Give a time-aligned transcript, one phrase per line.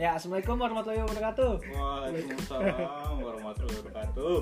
[0.00, 1.52] Ya, assalamualaikum warahmatullahi wabarakatuh.
[1.76, 4.36] Waalaikumsalam warahmatullahi wabarakatuh.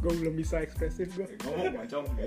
[0.00, 2.24] gue belum bisa ekspresif gue Eh, Ngomong macam Iya,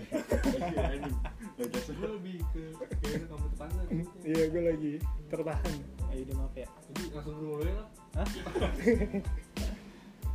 [1.98, 2.63] gue lebih ke
[3.02, 3.86] kayaknya kamu terpanggil
[4.21, 4.94] iya gue lagi
[5.26, 5.73] tertahan
[6.13, 6.70] Ayo udah maaf ya.
[6.70, 8.27] jadi langsung dulu lah Hah?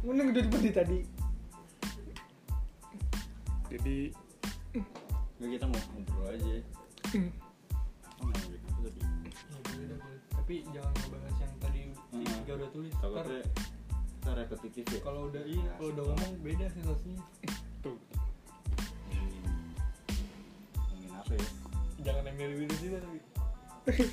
[0.02, 0.98] Mending udah seperti tadi.
[3.70, 3.98] jadi
[5.38, 6.56] Nggak, kita mau ngobrol aja.
[10.48, 12.24] Tapi jangan ngebahas yang tadi Hmm.
[12.24, 13.44] tiga udah tulis Takutnya
[14.16, 15.00] kita repetitif ya.
[15.04, 17.20] kalau udah iya kalau udah ngomong beda sensasinya
[17.84, 18.00] tuh
[20.72, 21.48] Ngomongin apa ya?
[22.00, 23.20] jangan yang mirip-mirip sih tapi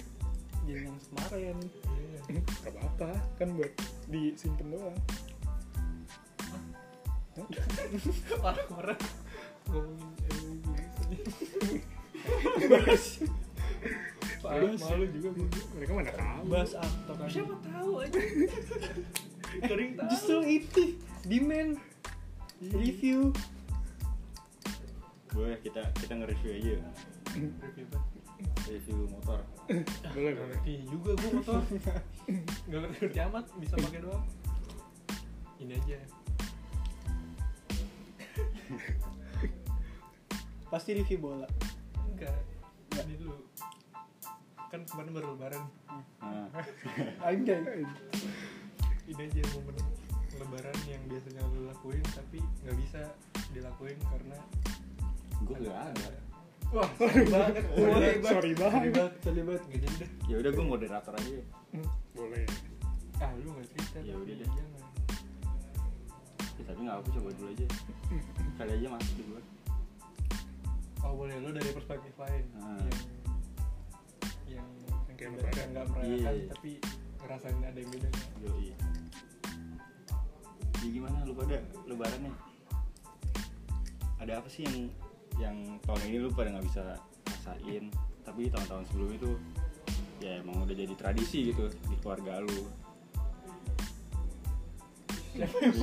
[0.67, 1.55] Jangan yang kemarin.
[1.87, 2.19] iya
[2.59, 3.71] gak apa-apa kan buat
[4.11, 4.97] disimpen doang
[8.35, 8.99] parah-parah
[9.71, 11.31] ngomongin mirip-mirip
[14.45, 16.43] Malu juga gue mereka mana tahu.
[16.53, 17.29] Bahas aktor kan.
[17.29, 18.19] siapa tahu aja.
[19.69, 20.09] Sering tahu.
[20.11, 20.81] Justru itu
[21.25, 21.71] demand.
[22.61, 23.35] Review.
[25.35, 26.75] Boleh kita kita nge-review aja.
[27.35, 27.99] review apa
[28.65, 29.39] Review motor.
[30.15, 30.55] boleh boleh.
[30.55, 31.61] Ngerti juga gue motor.
[32.71, 34.25] Ngerti ngerti amat bisa pakai doang.
[35.59, 35.97] Ini aja.
[40.71, 41.47] Pasti review bola.
[42.15, 42.39] enggak.
[42.95, 43.35] Ini dulu
[44.75, 45.63] kan kemarin baru lebaran
[46.19, 46.47] Nah,
[47.23, 47.63] Anjay.
[49.05, 49.75] ini aja momen
[50.35, 53.01] lebaran yang biasanya lu lakuin tapi nggak bisa
[53.55, 54.35] dilakuin karena
[55.37, 56.07] gue gak ada.
[56.73, 58.51] wah sorry banget Sorry, sorry sorry
[58.91, 59.11] banget.
[59.23, 61.39] sorry banget nggak jadi deh Ya udah gue moderator aja.
[62.11, 62.43] Boleh
[63.15, 64.47] ah lu nggak cerita Ya udah deh.
[64.49, 64.83] jangan
[66.55, 67.65] Ya, tapi nggak apa coba dulu aja.
[68.57, 69.41] Kali aja masuk di gue.
[70.99, 72.75] oh boleh lu dari perspektif lain Ah.
[72.75, 73.14] yang Yang
[75.15, 75.67] kayak nggak- lebaran.
[75.71, 76.47] nggak merayakan Iya.
[76.51, 76.71] tapi
[77.17, 78.09] ngerasain ada yang beda
[78.39, 78.67] Yoi.
[80.75, 82.33] Ya gimana lu pada lebarannya?
[84.15, 84.77] Ada apa sih yang
[85.35, 86.81] yang tahun ini lu pada nggak bisa
[87.25, 87.89] rasain
[88.21, 89.35] tapi tahun-tahun sebelumnya tuh
[90.17, 92.65] ya emang udah jadi tradisi gitu di keluarga lu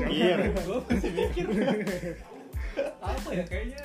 [0.08, 0.48] Iya.
[0.64, 1.46] gue masih mikir
[3.04, 3.84] apa ya kayaknya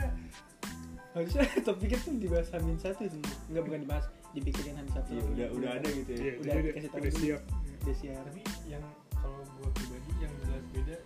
[1.11, 3.17] Harusnya topiknya tuh dibahas Hamin satu sih.
[3.49, 4.05] Enggak bukan dibahas,
[4.35, 5.09] dipikirin Hamin satu.
[5.13, 6.17] Iya, udah udah ada gitu ya.
[6.19, 7.21] Iya, Udah jadi dikasih tahu udah dulu.
[7.23, 7.41] siap.
[7.77, 8.21] Udah siap.
[8.27, 8.83] tapi yang
[9.17, 10.97] kalau gue pribadi yang jelas beda.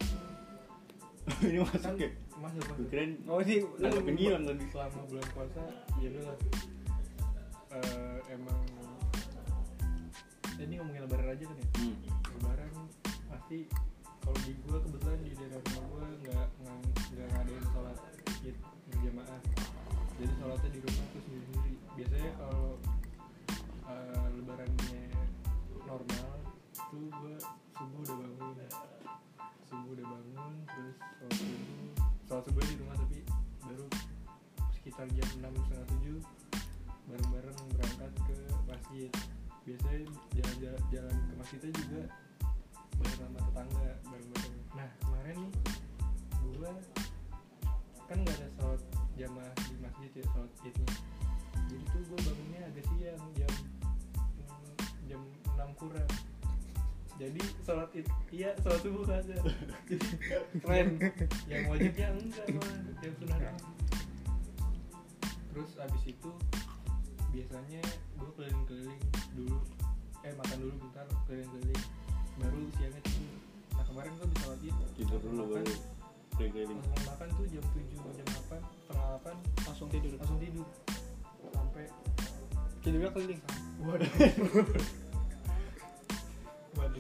[1.48, 2.10] Ini masuk kan ya?
[2.42, 2.86] masuk gue masuk.
[2.90, 5.64] Kirain Oh ini nanggepin Gilang tadi selama bulan puasa
[6.02, 6.38] ya udah lah.
[7.72, 8.60] Eh, emang
[10.62, 11.68] ini ngomongin lebaran aja kan ya?
[11.78, 11.96] Hmm.
[12.38, 12.72] lebaran
[13.30, 13.58] pasti
[14.22, 16.78] kalau di gue kebetulan di daerah rumah gue nggak nggak
[17.14, 17.98] nggak ngadain sholat
[18.42, 18.56] id
[18.90, 19.40] berjamaah.
[20.18, 22.66] Jadi sholatnya di rumah tuh sendiri sendiri biasanya kalau
[26.92, 27.36] tuh gue
[27.72, 28.56] subuh udah bangun.
[29.64, 31.60] Subuh udah bangun terus sholat subuh.
[32.28, 33.20] Sholat subuh di rumah tapi
[33.64, 33.88] baru
[34.76, 36.20] sekitar jam enam setengah tujuh
[37.08, 38.38] bareng-bareng berangkat ke
[38.68, 39.12] masjid.
[39.64, 40.00] Biasanya
[40.36, 42.04] jalan-jalan jalan ke masjidnya juga
[43.00, 44.56] bareng sama tetangga bareng-bareng.
[44.76, 45.54] Nah kemarin nih
[46.44, 46.72] gua
[48.12, 48.82] kan nggak ada sholat
[49.16, 50.92] jamaah di masjid ya sholat idnya.
[51.72, 53.54] Jadi tuh gua bangunnya agak siang jam
[55.08, 55.22] jam
[55.56, 56.12] 6 kurang
[57.22, 59.22] jadi sholat id iya sholat subuh kan.
[59.22, 59.38] Ada
[59.86, 60.08] jadi
[60.58, 60.88] keren.
[61.46, 63.38] Yang wajibnya enggak malah yang sunnah
[65.52, 66.32] terus abis itu
[67.36, 67.84] biasanya
[68.18, 69.02] gue keliling-keliling
[69.38, 69.58] dulu.
[70.26, 71.84] Eh makan dulu bentar keliling-keliling.
[72.42, 73.38] Baru siangnya tidur.
[73.78, 74.78] Nah kemarin gue bisa sholat id.
[74.98, 75.74] Tidur dulu baru
[76.40, 76.80] keliling-keliling.
[76.82, 80.12] Langsung makan tuh jam 7 jam 8 setengah 8 langsung tidur.
[80.18, 80.68] langsung tidur.
[81.54, 81.86] Sampai
[82.82, 83.42] Tidurnya keliling.
[83.86, 84.10] waduh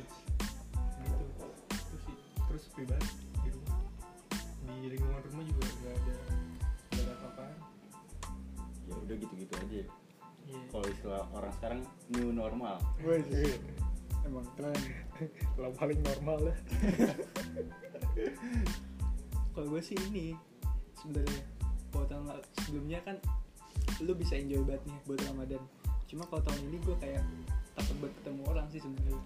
[0.01, 1.25] gitu
[1.87, 2.15] terus sih.
[2.47, 3.77] Terus sepi banget di rumah.
[4.81, 6.15] Di lingkungan rumah juga nggak ada
[6.91, 7.57] nggak ada apa-apaan.
[8.89, 9.81] Ya udah gitu-gitu aja.
[10.41, 10.59] Iya.
[10.73, 11.79] Kalau istilah orang sekarang
[12.11, 12.75] new normal.
[13.05, 13.55] Wih, Iya.
[14.27, 14.81] emang keren.
[15.57, 16.57] kalau paling normal lah.
[19.51, 20.33] Kalau gue sih ini
[20.95, 21.41] sebenarnya
[21.91, 22.25] kalau tahun
[22.63, 23.17] sebelumnya kan
[24.01, 25.61] lu bisa enjoy banget nih buat Ramadan.
[26.07, 27.23] Cuma kalau tahun ini gue kayak
[27.75, 29.19] takut buat ketemu orang sih sebenarnya.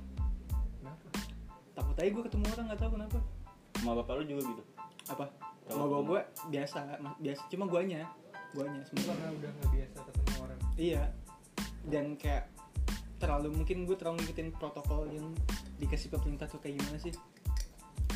[1.76, 3.20] Takut aja gue ketemu orang nggak tahu kenapa.
[3.76, 4.64] sama bapak lu juga gitu
[5.06, 5.26] Apa?
[5.62, 6.80] Kalau Sama gue ketemu- gue biasa,
[7.20, 7.42] biasa.
[7.48, 8.02] Cuma guanya,
[8.52, 9.12] guanya sebenarnya.
[9.12, 11.04] karena udah nggak biasa ketemu orang Iya.
[11.86, 12.44] Dan kayak
[13.16, 15.28] terlalu mungkin gue terlalu ngikutin protokol yang
[15.76, 17.14] dikasih pemerintah tuh kayak gimana sih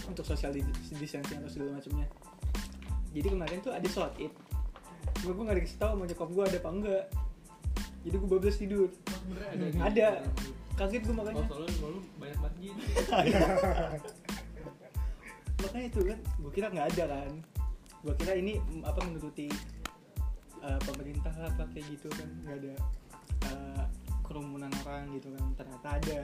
[0.06, 2.08] untuk social di- distancing atau segala macamnya.
[3.10, 4.34] Jadi kemarin tuh ada sholat id.
[5.18, 7.04] Cuma gue gak dikasih tau sama nyokap gue ada apa enggak.
[8.00, 8.88] Jadi gue bablas tidur.
[8.88, 10.08] Oh, ada Ada.
[10.80, 12.84] Kaget gue oh makanya soalnya rumah lu banyak banget gini.
[15.60, 17.32] Makanya itu kan gue kira nggak ada kan.
[18.00, 19.52] Gue kira ini mm, apa menuruti
[20.64, 22.30] uh, pemerintah apa kayak gitu kan.
[22.48, 22.74] Nggak ada
[23.52, 23.84] uh,
[24.24, 25.44] kerumunan orang gitu kan.
[25.60, 26.20] Ternyata ada.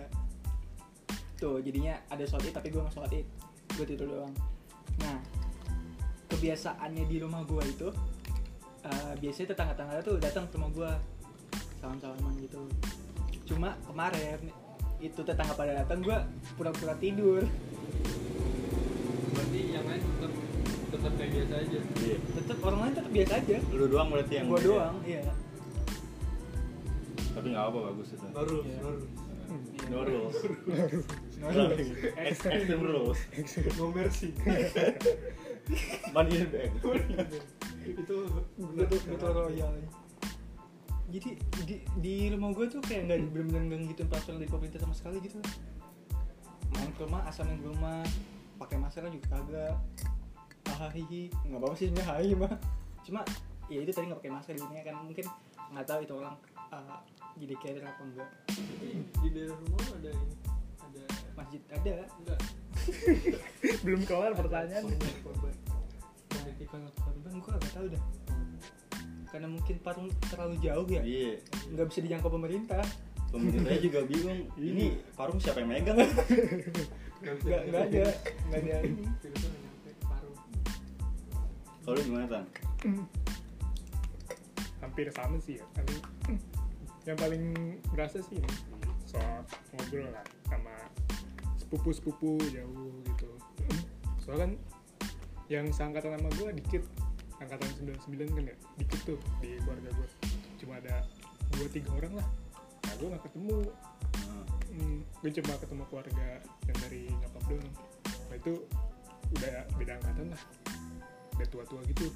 [1.35, 3.27] Tuh jadinya ada sholat id tapi gue nggak sholat id.
[3.75, 4.33] Gue tidur doang.
[5.03, 5.19] Nah
[6.31, 7.91] kebiasaannya di rumah gue itu
[8.87, 10.91] uh, biasanya tetangga-tetangga tuh datang ke rumah gue
[11.83, 12.65] salam-salaman gitu
[13.45, 14.39] cuma kemarin
[14.97, 16.17] itu tetangga pada datang gue
[16.53, 17.45] pura-pura tidur
[19.29, 20.31] berarti yang lain tetap
[20.87, 22.17] tetap kayak biasa aja Iya.
[22.33, 24.67] tetap orang lain tetap biasa aja Lu doang berarti yang gue beda.
[24.67, 25.21] doang iya
[27.31, 28.25] Tapi nggak apa bagus itu.
[28.31, 28.79] baru Iya.
[28.81, 28.99] baru
[29.85, 30.37] No rules.
[31.37, 31.47] No
[32.17, 33.19] Ex- Extreme rules.
[33.77, 34.33] no mercy
[36.09, 36.71] Money in the bank.
[37.85, 38.15] itu
[38.73, 39.73] betul betul royal
[41.15, 41.31] jadi
[41.63, 45.17] di, di rumah gue tuh kayak nggak bener-bener nggak ngikutin peraturan dari pemerintah sama sekali
[45.23, 45.39] gitu.
[46.75, 48.03] Main ke rumah asal main ke rumah
[48.59, 49.75] pakai masker juga kagak.
[50.75, 52.53] Hahihi nggak apa-apa sih sebenarnya hahi mah.
[53.07, 53.21] Cuma
[53.71, 55.25] ya itu tadi nggak pakai masker jadinya kan mungkin
[55.71, 56.35] nggak tahu itu orang
[56.75, 56.99] uh,
[57.39, 58.29] jadi carrier apa enggak.
[59.23, 60.35] Di daerah rumah ada ini
[60.83, 61.03] ada
[61.39, 61.95] masjid ada?
[62.19, 62.39] Enggak.
[63.87, 64.83] Belum kelar pertanyaan.
[65.23, 65.55] korban
[66.65, 68.03] kalau korban gue nggak tahu dah
[69.29, 71.41] karena mungkin parung terlalu jauh ya Iya.
[71.73, 72.83] nggak bisa dijangkau pemerintah
[73.35, 74.47] Pemerintahnya juga bingung.
[74.55, 75.97] Ini parung siapa yang megang?
[77.25, 78.05] nggak nggak ada
[78.47, 78.75] nggak ada
[81.83, 82.45] Kalau gimana tan?
[84.85, 85.97] hampir sama sih ya tapi
[87.09, 87.43] yang paling
[87.89, 88.49] berasa sih ini
[89.09, 89.41] soal
[89.73, 90.73] ngobrol lah sama
[91.57, 93.29] sepupu-sepupu jauh gitu
[94.21, 94.51] soalnya kan
[95.49, 96.83] yang seangkatan sama gue dikit
[97.39, 97.69] angkatan
[98.07, 98.55] 99 kan ya?
[98.79, 100.07] Dikit tuh di keluarga gue
[100.61, 101.03] cuma ada
[101.55, 102.27] dua tiga orang lah.
[102.85, 103.57] Nah gue gak ketemu.
[104.15, 106.27] Nah, hmm, gue cuma ketemu keluarga
[106.65, 107.71] yang dari nyokap doang.
[108.05, 108.53] Nah itu
[109.35, 110.41] udah beda angkatan lah.
[111.35, 112.07] Udah tua-tua gitu.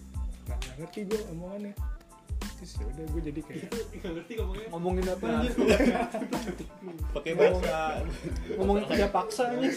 [0.48, 1.74] Nah nggak ngerti gue omongannya.
[2.60, 3.70] Terus ya udah gue jadi kayak
[4.00, 4.68] nggak ngerti ngomongnya.
[4.72, 5.26] Ngomongin apa?
[5.28, 5.42] Nah.
[5.44, 5.52] aja
[7.16, 7.76] Pakai bahasa.
[8.56, 9.44] ngomongin kerja paksa.
[9.56, 9.74] Nih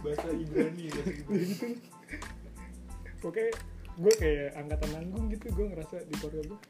[0.00, 1.46] bahasa Ibrani bahasa Ibrani.
[3.22, 3.50] Pokoknya
[3.96, 6.60] gue kayak angkatan nanggung gitu gue ngerasa di keluarga gue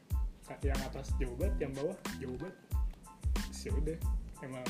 [0.47, 1.91] Kayak yang atas jauh banget yang bawah
[2.23, 2.55] jauh banget.
[3.51, 3.99] Terus ya udah
[4.47, 4.63] emang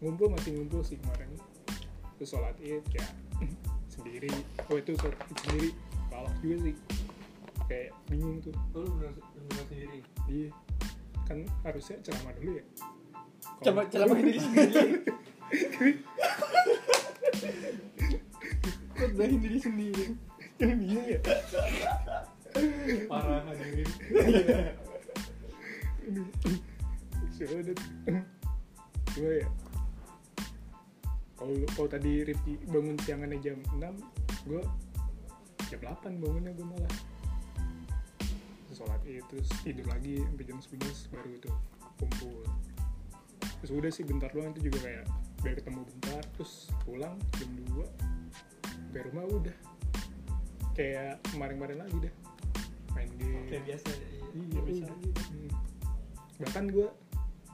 [0.00, 1.28] ngumpul masih ngumpul sih kemarin.
[2.16, 3.04] Terus sholat id ya
[3.92, 4.32] sendiri.
[4.72, 5.76] Oh itu sholat id sendiri.
[6.08, 6.72] Balak juga sih.
[7.68, 8.56] Kayak bingung tuh.
[8.72, 10.00] Oh lu benar benar sendiri?
[10.24, 10.56] Iya.
[11.28, 12.64] Kan harusnya ceramah dulu ya.
[13.60, 15.04] Coba ceramah diri sendiri.
[18.96, 20.16] Khotbahin diri sendiri
[20.58, 21.20] bingung ya?
[23.06, 23.88] Parah hadirin
[29.18, 29.48] gue ya?
[31.38, 33.78] Kalau kalau tadi Rifki bangun siangannya jam 6
[34.50, 34.62] gue
[35.70, 36.94] jam 8 bangunnya gue malah.
[38.78, 41.50] Sholat id terus tidur lagi sampai jam 11 baru itu
[41.98, 42.46] kumpul.
[43.58, 45.04] Terus udah sih bentar doang itu juga kayak
[45.42, 47.82] biar ketemu bentar terus pulang jam 2
[48.66, 49.56] sampai rumah udah
[50.78, 52.14] kayak kemarin-kemarin lagi dah
[52.94, 54.26] main game kayak biasa ya iya.
[54.38, 55.12] Iya, bisa iya.
[55.34, 55.50] Hmm.
[56.38, 56.88] Bahkan gue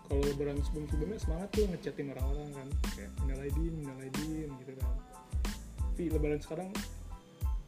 [0.05, 4.93] kalau lebaran sebelum-sebelumnya semangat tuh ngechatin orang-orang kan kayak minal aidin, minal aidin gitu kan.
[5.81, 6.69] Tapi lebaran sekarang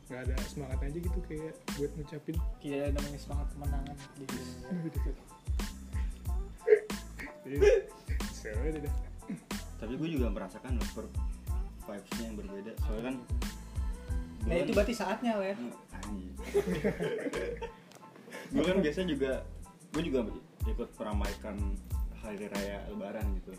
[0.07, 2.37] nggak ada semangat aja gitu kayak buat ngucapin.
[2.61, 4.37] tidak ada namanya semangat kemenangan gitu
[8.85, 8.95] deh.
[9.81, 10.77] Tapi gue juga merasakan
[11.87, 12.73] vibes-nya yang berbeda.
[12.85, 13.17] Soalnya kan
[14.47, 15.59] nah itu berarti saatnya ler
[18.55, 19.43] gue kan biasa juga
[19.91, 20.21] gue juga
[20.71, 21.57] ikut meramaikan
[22.23, 23.53] hari raya lebaran gitu.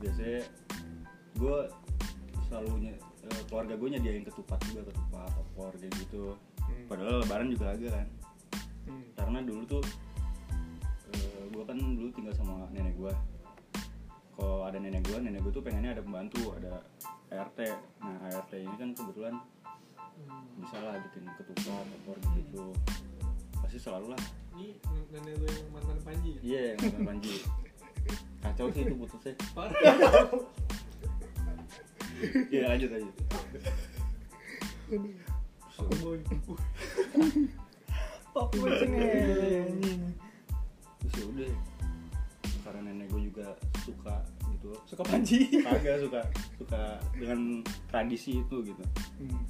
[0.00, 0.40] Biasanya
[1.36, 1.56] gue
[2.48, 6.32] selalu nye- eh, keluarga gue nyediain ketupat juga ketupat opor kayak gitu.
[6.60, 6.86] Hmm.
[6.88, 8.08] padahal lebaran juga agak kan.
[8.88, 9.04] Hmm.
[9.18, 9.84] karena dulu tuh
[11.50, 13.12] gue kan dulu tinggal sama nenek gue
[14.38, 16.80] kalau ada nenek gue nenek gue tuh pengennya ada pembantu ada
[17.28, 17.58] ART
[18.00, 19.34] nah ART ini kan kebetulan
[20.60, 22.64] bisa lah bikin ketupat opor gitu
[23.60, 24.22] pasti selalu lah.
[24.56, 24.76] Ini
[25.14, 26.40] nenek lu yang mantan Panji ya?
[26.42, 27.34] iya yang makan panji.
[28.40, 29.32] Kacau sih itu putusnya.
[29.56, 29.76] Parah.
[32.52, 33.10] Iya lanjut aja
[35.80, 36.18] aku boy
[38.30, 40.02] pop kucing anjing
[41.00, 41.52] terus ya udah.
[42.60, 43.46] Karena nenek gue juga
[43.82, 44.16] suka
[44.52, 44.70] gitu.
[44.84, 45.48] Suka panji?
[45.64, 46.20] Kagak suka.
[46.60, 46.82] Suka
[47.16, 48.84] dengan tradisi itu gitu.
[49.18, 49.42] Hmm.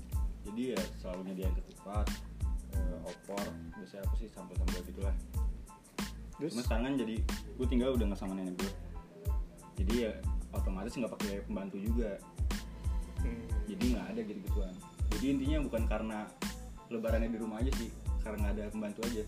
[0.51, 2.07] Jadi ya selalu nyediain ketupat
[2.75, 3.45] eh, opor
[3.79, 5.17] biasanya apa sih sambal-sambal gitu lah
[6.41, 6.57] Terus?
[6.57, 8.73] Cuma sekarang kan jadi gue tinggal udah nggak sama nenek gue
[9.81, 10.13] jadi ya
[10.53, 12.21] otomatis nggak pakai pembantu juga.
[13.21, 13.45] Hmm.
[13.69, 14.75] jadi nggak ada gitu gituan.
[15.13, 16.19] Jadi intinya bukan karena
[16.89, 17.93] lebarannya di rumah aja sih
[18.25, 19.25] karena nggak ada pembantu aja.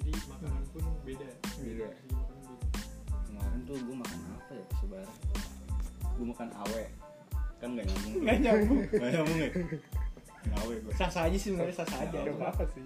[0.00, 1.28] Jadi makanan pun beda.
[1.60, 1.88] Beda.
[1.88, 1.88] Beda.
[3.24, 5.10] kemarin tuh gue makan apa ya pas lebaran
[6.20, 6.84] gue makan awe.
[7.60, 8.12] Kan nggak nyambung.
[8.20, 8.80] Nggak nyambung.
[8.88, 9.50] Nggak nyambung ya
[10.48, 12.18] awe gue sah sah aja sih sebenarnya sah sah aja.
[12.24, 12.84] Gak apa-apa sih?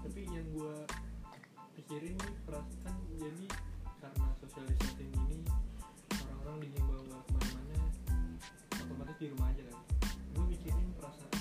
[0.00, 0.76] Tapi yang gue
[1.78, 3.46] pikirin nih perasaan jadi
[4.00, 5.38] karena social distancing ini
[6.12, 7.76] orang-orang dihimbau nggak ke mana-mana
[8.76, 9.78] otomatis di rumah aja kan.
[10.36, 11.32] Gue mikirin perasaan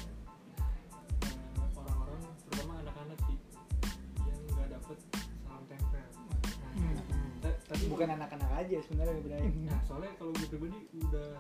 [1.27, 3.37] eh, orang-orang terutama anak-anak sih
[4.27, 4.97] yang nggak dapet
[5.43, 6.07] salam tempel.
[6.79, 6.95] Nah,
[7.43, 9.19] ta- tapi bukan anak-anak aja sebenarnya
[9.67, 11.39] nah soalnya kalau gue pribadi udah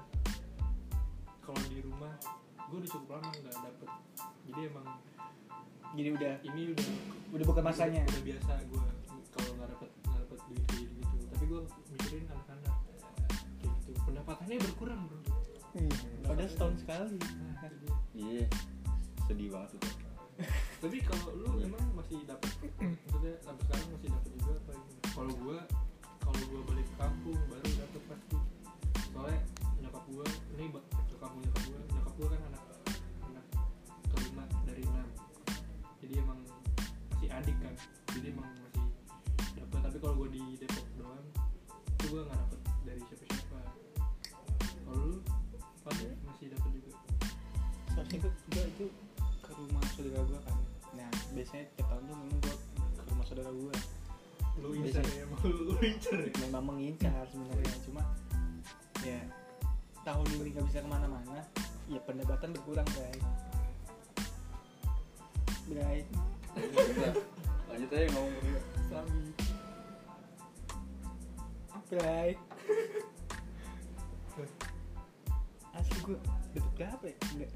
[1.49, 2.13] kalau di rumah
[2.69, 3.89] gue udah cukup lama nggak dapet.
[4.45, 4.87] Jadi emang
[5.97, 6.87] jadi udah ini udah
[7.33, 8.01] udah bukan masanya?
[8.05, 8.85] udah biasa gue
[9.33, 11.17] kalau nggak dapet nggak dapet duit kayak gitu.
[11.33, 11.61] Tapi gue
[11.97, 12.75] mikirin anak-anak
[13.57, 13.89] kayak gitu.
[14.05, 15.17] Pendapatannya berkurang bro.
[15.69, 15.93] Hmm.
[16.25, 17.17] padahal setahun sekali.
[17.17, 17.95] Nah, itu dia.
[18.17, 18.45] iya
[19.29, 19.81] sedih banget tuh
[20.81, 22.49] tapi kalau lu emang masih dapet
[22.81, 25.09] maksudnya sampai sekarang masih dapet juga apa gimana?
[25.13, 25.59] kalau gue
[26.25, 27.68] kalau gue balik ke kampung baru
[38.29, 39.79] jadi emang masih dapet.
[39.81, 41.25] Tapi kalau gue di Depok doang
[41.89, 43.59] itu gue nggak dapet dari siapa-siapa.
[44.85, 45.17] Kalau lu
[45.81, 46.91] pasti masih dapet juga?
[47.97, 48.85] Soalnya gue, gue itu
[49.41, 50.57] ke rumah saudara gue kan.
[50.93, 53.75] Nah biasanya tiap tahun tuh memang gue ke rumah saudara gue
[54.59, 56.31] lu incar ya lu, incar ya?
[56.51, 58.03] Memang mengincar sebenarnya cuma
[59.07, 59.23] ya
[60.03, 61.47] tahun ini nggak bisa ke mana-mana
[61.87, 63.17] ya pendapatan berkurang Bray.
[65.71, 65.99] Bray
[67.69, 68.61] lanjut aja ngomong berdua
[71.89, 72.37] Bray
[75.73, 76.17] asli gue
[76.53, 77.15] dapet berapa ya?
[77.33, 77.51] Nggak.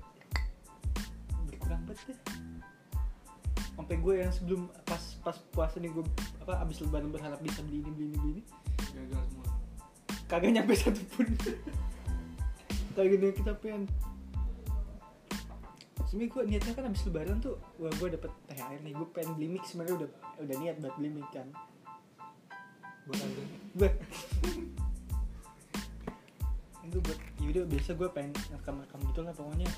[1.46, 2.20] berkurang banget deh.
[3.74, 6.02] Sampai gue yang sebelum pas pas puasa nih gue
[6.42, 8.44] apa abis lebaran berharap bisa beli ini beli ini beli ini.
[8.94, 9.48] Gagal semua.
[10.26, 11.28] Kagak nyampe satu pun.
[12.98, 13.84] Kagak ada kita pengen
[16.10, 18.94] sebenernya gue niatnya kan abis lebaran tuh wah gue dapet THR nih.
[18.94, 20.10] Gue pengen beli mix sebenarnya udah
[20.42, 21.48] udah niat buat beli mix kan.
[23.10, 23.90] Buat anda gue
[26.94, 29.70] itu buat yaudah biasa gue pengen rekam rekam gitu lah pokoknya.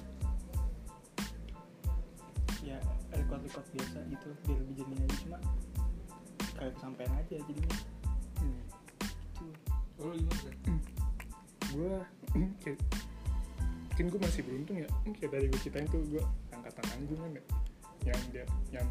[2.66, 2.78] Ya
[3.16, 5.38] record record biasa gitu biar lebih jernih aja cuma
[6.56, 7.78] kayak kesampean aja jadinya.
[8.40, 8.62] Hmm.
[9.36, 9.56] Tuh.
[10.04, 10.52] oh gimana
[11.76, 11.96] gue
[13.96, 14.90] mungkin gue masih beruntung ya.
[15.16, 16.20] Kayak tadi gue ceritain tuh gue
[16.52, 17.44] angkatan tanggung kan ya.
[18.12, 18.88] Yang dia yang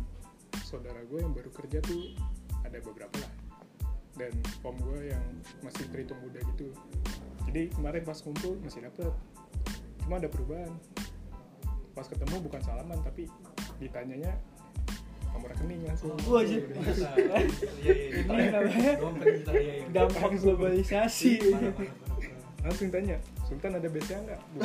[0.64, 2.16] saudara gue yang baru kerja tuh
[2.64, 3.32] ada beberapa lah.
[4.16, 4.32] Dan
[4.64, 5.20] om gue yang
[5.60, 6.72] masih terhitung muda gitu.
[7.44, 9.12] Jadi kemarin pas kumpul masih dapet.
[10.08, 10.72] Cuma ada perubahan.
[11.92, 13.28] Pas ketemu bukan salaman tapi
[13.84, 14.32] ditanyanya
[15.36, 16.16] nomor rekening langsung.
[16.16, 16.56] Oh, aja.
[16.64, 17.08] Biasa.
[17.84, 18.92] iya iya Ini namanya
[19.52, 19.84] iya iya.
[19.92, 21.44] Dampak globalisasi.
[22.64, 24.40] Langsung tanya Sultan ada BCA nggak?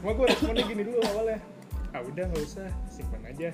[0.00, 1.42] Cuma gue responnya gini dulu awalnya.
[1.90, 3.50] Ah udah nggak usah, simpan aja.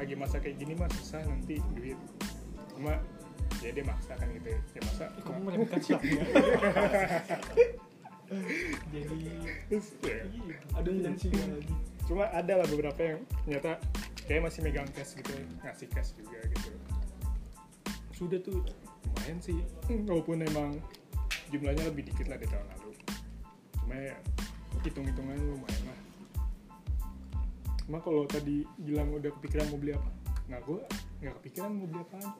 [0.00, 1.98] Lagi masa kayak gini mah susah nanti duit.
[2.72, 2.96] Cuma
[3.60, 4.60] ya dia maksa kan gitu ya.
[4.72, 6.04] Ya masa kamu meremehkan siapa
[8.94, 9.26] jadi
[9.66, 10.22] Terus, ya.
[10.78, 11.74] ada yang sih lagi.
[12.06, 13.82] Cuma ada lah beberapa yang ternyata
[14.24, 15.34] kayak masih megang cash gitu
[15.66, 16.70] Ngasih cash juga gitu.
[18.14, 18.62] Sudah tuh
[19.10, 19.58] lumayan sih.
[20.06, 20.78] Walaupun emang
[21.50, 22.90] jumlahnya lebih dikit lah dari tahun lalu.
[23.82, 24.16] Cuma ya
[24.86, 25.98] hitung-hitungan lumayan lah.
[27.84, 30.10] Cuma kalau tadi bilang udah kepikiran mau beli apa?
[30.46, 30.78] Nah gue
[31.20, 32.30] nggak kepikiran mau beli apaan.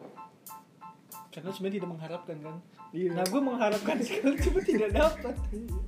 [1.31, 2.57] Karena sebenarnya tidak mengharapkan kan?
[2.91, 3.11] Iya.
[3.15, 5.35] nah gue mengharapkan sekali cuma tidak dapat.
[5.51, 5.79] Itu.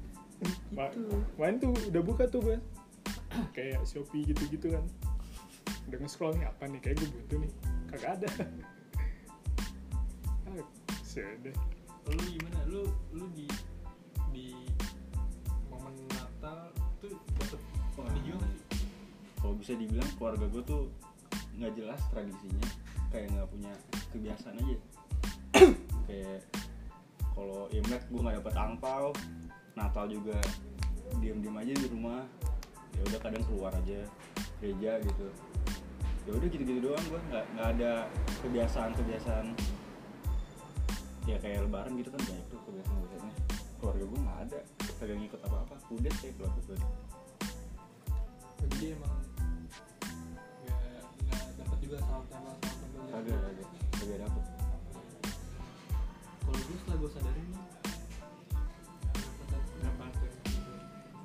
[1.38, 2.59] Main tuh udah buka tuh gue
[3.55, 4.85] Kayak Shopee gitu-gitu kan.
[5.88, 6.81] Udah nge-scroll nih apa nih?
[6.85, 7.52] Kayak gue butuh nih.
[7.91, 8.31] Kagak ada.
[10.52, 10.61] Ah,
[11.00, 11.57] Sudah
[12.11, 12.59] lu gimana?
[12.66, 12.82] Lu
[13.14, 13.47] lu di
[14.35, 14.47] di
[15.71, 17.61] momen Natal tuh dapet
[17.94, 18.66] nggak sih?
[19.38, 20.82] Kalau bisa dibilang keluarga gue tuh
[21.59, 22.66] nggak jelas tradisinya.
[23.14, 23.73] Kayak nggak punya
[24.11, 24.76] kebiasaan aja.
[26.09, 26.40] Kayak
[27.32, 29.12] kalau imlek gue nggak dapet angpau
[29.73, 30.37] natal juga
[31.23, 32.23] diem diem aja di rumah.
[32.92, 34.00] Ya udah kadang keluar aja
[34.59, 35.26] gereja gitu.
[36.23, 37.92] Ya udah gitu gitu doang gue nggak nggak ada
[38.47, 39.47] kebiasaan kebiasaan
[41.23, 43.35] ya kayak lebaran gitu kan banyak tuh kebiasaan kebiasaannya
[43.79, 44.59] keluarga gue nggak ada.
[44.99, 46.79] Kagak ngikut apa apa udah kayak keluarga gue
[48.62, 49.14] jadi emang
[50.62, 50.79] nggak
[51.26, 53.69] nggak dapet juga salam tempel salam tempel kagak kagak.
[54.02, 54.45] Lebih dapet.
[56.43, 57.64] Kalau gue setelah gue sadarin nih
[59.73, 60.31] kenapa tuh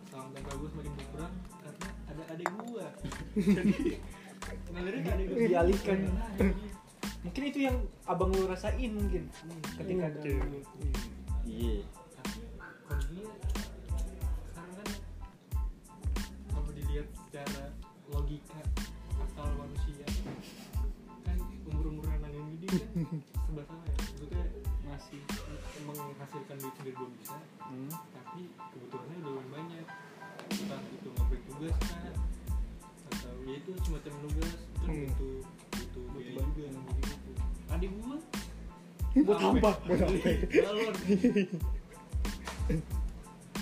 [0.10, 2.86] salam tempel gue semakin berkurang karena ada adik gue
[3.58, 3.74] jadi
[4.74, 6.00] ngalirin ke adik gue Dialihkan.
[7.28, 7.76] Mungkin itu yang
[8.08, 9.28] abang lu rasain mungkin.
[9.76, 10.64] Ketika lu
[11.44, 11.84] iya.
[12.16, 12.40] Tapi
[12.88, 13.36] kondisinya
[14.48, 14.90] sekarang kan
[16.48, 17.76] kalau dilihat secara
[18.08, 18.64] logika
[19.20, 20.08] akal manusia
[21.28, 21.36] kan
[21.68, 23.96] umur umuran anak yang gini kan serba salah ya.
[24.08, 24.46] Maksudnya
[24.88, 25.22] masih
[25.84, 27.92] menghasilkan duit sendiri belum bisa hmm.
[27.92, 29.88] tapi kebutuhannya udah lumayan banyak.
[30.48, 32.16] Entah itu ngobrol tugas kan
[33.12, 34.54] atau ya itu semacam tugas
[34.88, 35.67] itu Hmm.
[36.14, 38.18] Butuh butuh biaya juga gitu gitu adik gua
[39.18, 39.72] buat apa?
[39.90, 40.30] Buat apa?
[40.62, 40.94] Balon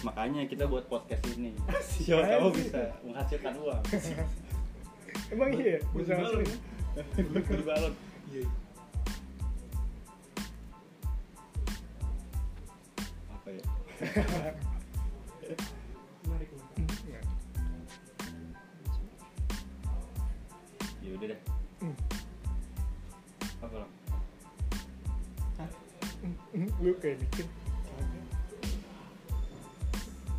[0.03, 1.55] makanya kita buat podcast ini.
[1.81, 3.81] Siapa tahu bisa menghasilkan uang.
[5.31, 5.79] Emang iya?
[5.95, 6.43] Buat bisa balon.
[6.43, 7.93] ngasilin beli balon
[8.31, 8.47] iya.
[13.35, 13.63] Apa ya
[26.83, 27.45] lu kayak mikir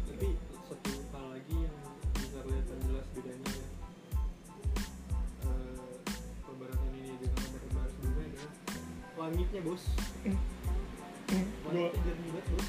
[0.07, 0.29] tapi
[0.69, 1.77] satu hal lagi yang
[2.17, 3.53] bisa kelihatan jelas bedanya
[5.45, 5.77] eh,
[6.45, 8.53] lebaran ini dengan lebaran sebelumnya adalah
[9.17, 9.85] langitnya bos.
[11.27, 12.69] Gue langitnya jernih banget bos.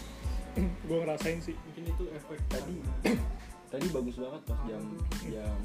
[0.58, 1.56] Gue ngerasain sih.
[1.70, 2.76] Mungkin itu efek Tadi.
[3.04, 3.24] karena-
[3.72, 4.84] tadi bagus banget pas jam
[5.28, 5.60] jam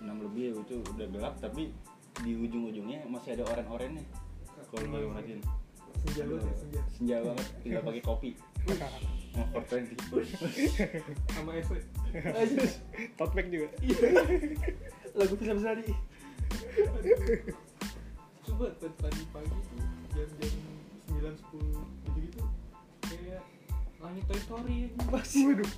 [0.00, 1.76] 6 lebih ya itu udah gelap tapi
[2.24, 4.04] di ujung-ujungnya masih ada oren-orennya.
[4.72, 5.40] Kalau lo perhatiin
[6.04, 6.80] senja banget ya senja.
[6.90, 8.30] Senja banget tinggal pakai kopi.
[9.30, 10.26] Mau 420
[11.30, 11.78] sama ese
[13.14, 13.68] tote bag juga.
[15.18, 15.94] Lagu bisa besari
[18.60, 19.78] coba tadi tadi pagi tuh
[20.10, 20.52] jam-jam
[21.06, 22.42] sembilan sepuluh gitu gitu
[23.06, 23.42] kayak
[24.00, 24.78] langit Toy Story.
[25.08, 25.70] Masih waduh.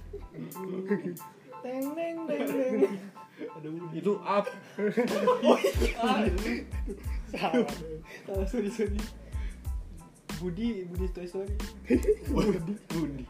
[1.62, 2.98] Teng teng teng teng.
[3.42, 4.46] Ada Woody itu up.
[7.32, 7.66] Salah.
[8.26, 8.98] Salah sorry sorry
[10.42, 11.54] Budi Budi Toy Story.
[12.26, 12.74] Budi.
[12.90, 13.24] Budi.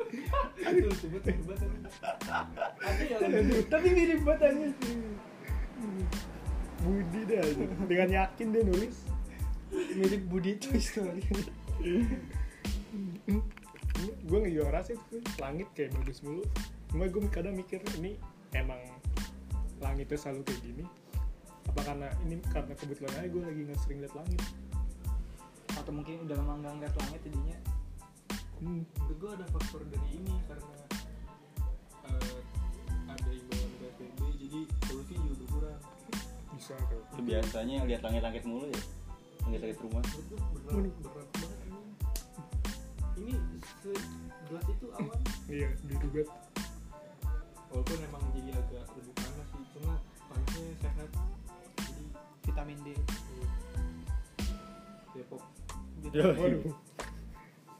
[3.68, 4.66] Tapi mirip banget aja
[6.81, 7.44] Budi dah
[7.85, 8.96] dengan yakin dia nulis.
[9.70, 11.20] Mirip Budi Toy Story.
[14.25, 16.40] Gue ngerasain tuh langit kayak bagus mulu.
[16.88, 18.16] Cuma gue kadang mikir ini
[18.57, 18.81] emang
[19.85, 20.85] langitnya selalu kayak gini.
[21.68, 24.40] Apa karena ini karena kebetulan aja gue lagi nggak sering liat langit
[25.83, 27.59] atau mungkin udah lama nggak ngeliat langit jadinya?
[28.62, 28.87] Hmm.
[29.11, 30.75] gue ada faktor dari ini karena
[32.07, 32.38] eh,
[33.11, 35.83] ada imbauan PSBB jadi polusi juga berkurang.
[36.55, 38.83] Bisa tuh itu biasanya lihat langit-langit mulu ya?
[39.42, 40.03] Langit-langit rumah.
[40.07, 40.38] Menurut gue
[40.71, 41.83] berat, berat banget ini.
[43.18, 43.33] Ini
[43.83, 46.31] segelas itu awan iya biru banget
[47.73, 49.95] walaupun emang jadi agak lebih panas sih cuma
[50.31, 51.11] panasnya sehat.
[51.83, 52.05] Jadi
[52.47, 52.88] vitamin D.
[52.95, 53.49] Eh,
[55.18, 55.62] Depok
[56.11, 56.75] waduh.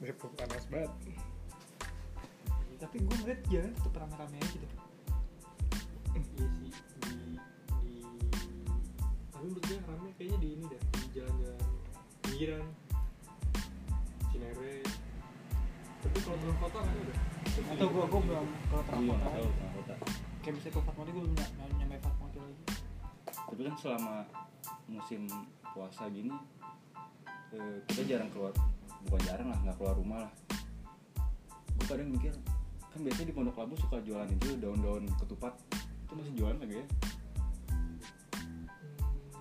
[0.03, 0.93] Depok panas banget.
[2.83, 4.77] Tapi gue ngeliat jalan tetep rame-rame aja gitu.
[6.13, 6.69] Iya sih di
[7.83, 7.95] di
[9.33, 11.63] tapi menurut gue rame kayaknya di ini dah di jalan-jalan
[12.27, 12.67] pinggiran.
[14.35, 14.75] Cinere.
[16.03, 17.19] Tapi kalau turun kota kan udah
[17.53, 19.95] atau gue gue belum kalau Iya, terang nggak kota.
[20.43, 22.65] Kayak bisa ke Fatmawati gue belum ny- ny- nyampe Fatmawati lagi.
[23.31, 24.15] Tapi kan selama
[24.91, 25.31] musim
[25.71, 26.35] puasa gini
[27.53, 28.53] eh, kita jarang keluar
[29.09, 30.33] bukan jarang lah nggak keluar rumah lah.
[31.77, 32.33] Gue kadang mikir
[32.93, 35.57] kan biasanya di pondok labu suka jualan itu daun-daun ketupat.
[36.07, 36.87] Itu masih jualan lagi ya?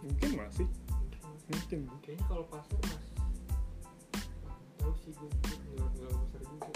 [0.02, 0.68] Mungkin masih.
[1.52, 1.80] Mungkin.
[2.02, 3.06] Kayaknya kalau pasar mas
[4.82, 5.30] tahu sih gue
[5.78, 6.72] nggak nggak pasar juga.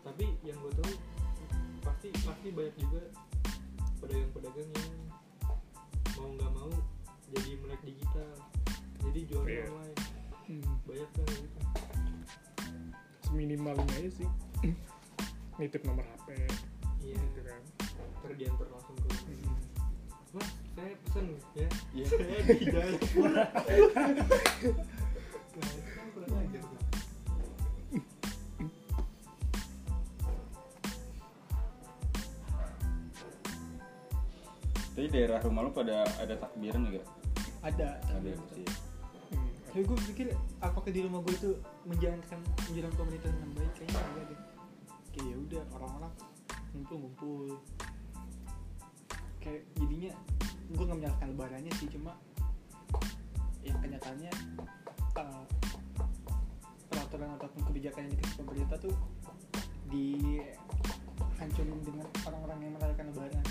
[0.00, 0.92] Tapi yang gue tahu
[1.84, 3.02] pasti pasti banyak juga
[4.00, 4.92] pedagang-pedagang yang
[6.16, 6.72] mau nggak mau
[7.36, 8.32] jadi melek digital.
[9.00, 9.68] Jadi jual Iya.
[9.68, 10.09] online
[10.50, 10.82] hmm.
[10.82, 11.60] banyak kan gitu
[13.22, 14.28] seminimalnya aja sih
[15.62, 16.28] nitip nomor HP
[17.06, 17.62] iya gitu kan
[18.20, 19.22] ntar diantar langsung ke rumah.
[19.30, 19.54] Hmm.
[20.34, 22.06] mas saya pesen ya Iya.
[22.18, 23.44] saya di Jayapura
[26.30, 26.64] nah kan
[35.00, 37.00] tapi daerah rumah lu pada ada takbiran juga
[37.64, 38.89] ada ada sih Hmm.
[39.70, 40.26] Tapi gue pikir
[40.58, 41.50] apakah di rumah gue itu
[41.86, 43.72] menjalankan menjalankan pemerintahan dengan baik?
[43.78, 44.40] Kayaknya enggak deh.
[45.14, 46.12] Kayak ya udah orang-orang
[46.70, 47.46] ngumpul ngumpul
[49.42, 50.10] kayak jadinya
[50.70, 52.14] gue nggak menyalahkan lebarannya sih cuma
[53.62, 54.30] ya kenyataannya
[55.18, 55.44] uh,
[56.90, 58.94] peraturan ataupun kebijakan yang dikasih pemerintah tuh
[59.90, 63.46] dihancurin dengan orang-orang yang merayakan lebaran.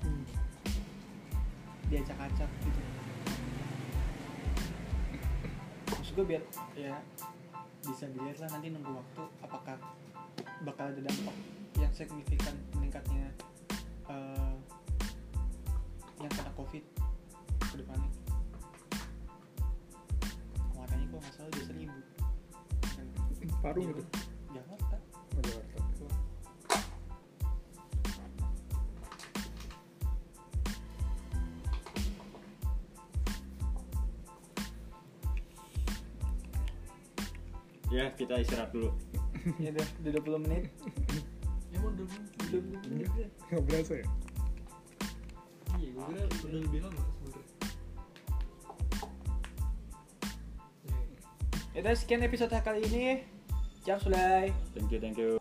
[0.00, 0.24] Hmm.
[1.92, 2.89] diacak-acak gitu
[6.10, 6.42] maksud gue biar
[6.74, 6.98] ya
[7.86, 9.78] bisa dilihat lah nanti nunggu waktu apakah
[10.66, 11.36] bakal ada dampak
[11.78, 13.30] yang signifikan meningkatnya
[14.10, 14.54] eh,
[16.18, 16.82] yang kena covid
[17.62, 18.10] ke depannya.
[20.74, 21.98] Kemarinnya kok nggak salah dua seribu.
[22.82, 23.06] Kan
[23.62, 23.94] Parung
[38.20, 38.92] kita istirahat dulu
[39.64, 40.64] ya udah udah 20 menit
[41.74, 43.28] emang udah udah udah udah.
[43.48, 44.06] Nggak berasa ya?
[45.80, 47.48] iya gue kira udah lebih lama sebenernya
[51.70, 53.22] Ya udah sekian episode kali ini.
[53.86, 54.50] Ciao Sulai.
[54.74, 55.39] thank you thank you